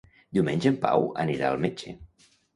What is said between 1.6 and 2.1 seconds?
metge.